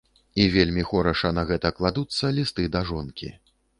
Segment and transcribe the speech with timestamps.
[0.41, 3.29] І вельмі хораша на гэта кладуцца лісты да жонкі.